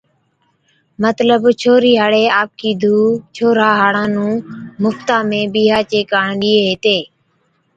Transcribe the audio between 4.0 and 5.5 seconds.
نُون مفتا ۾